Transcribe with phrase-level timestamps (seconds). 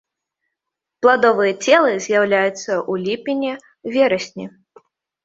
[1.05, 4.49] Пладовыя целы з'яўляюцца ў ліпені-верасні.